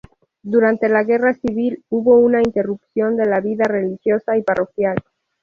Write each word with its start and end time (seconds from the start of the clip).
Durante 0.41 0.89
la 0.89 1.03
Guerra 1.03 1.35
Civil, 1.35 1.85
hubo 1.89 2.17
una 2.17 2.41
interrupción 2.41 3.15
de 3.17 3.27
la 3.27 3.39
vida 3.39 3.65
religiosa 3.65 4.35
y 4.35 4.41
parroquial. 4.41 4.97